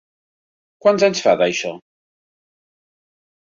[0.85, 1.73] Quants anys fa, d'això?